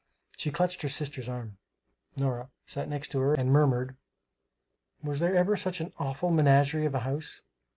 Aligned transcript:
She 0.35 0.49
clutched 0.49 0.81
her 0.81 0.89
sister's 0.89 1.29
arm 1.29 1.59
Nora 2.17 2.49
sat 2.65 2.89
next 2.89 3.09
to 3.09 3.19
her 3.19 3.35
and 3.35 3.51
murmured, 3.51 3.95
"Was 5.03 5.19
there 5.19 5.35
ever 5.35 5.55
such 5.55 5.79
an 5.79 5.93
awful 5.99 6.31
menagerie 6.31 6.87
of 6.87 6.95
a 6.95 7.01
house?" 7.01 7.41